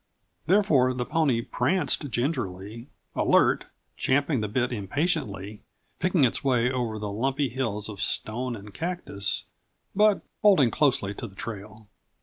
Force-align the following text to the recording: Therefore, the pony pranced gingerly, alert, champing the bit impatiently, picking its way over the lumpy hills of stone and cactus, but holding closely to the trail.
Therefore, 0.47 0.95
the 0.95 1.05
pony 1.05 1.43
pranced 1.43 2.09
gingerly, 2.09 2.87
alert, 3.15 3.67
champing 3.95 4.41
the 4.41 4.47
bit 4.47 4.73
impatiently, 4.73 5.61
picking 5.99 6.23
its 6.23 6.43
way 6.43 6.71
over 6.71 6.97
the 6.97 7.11
lumpy 7.11 7.49
hills 7.49 7.87
of 7.87 8.01
stone 8.01 8.55
and 8.55 8.73
cactus, 8.73 9.45
but 9.95 10.23
holding 10.41 10.71
closely 10.71 11.13
to 11.13 11.27
the 11.27 11.35
trail. 11.35 11.85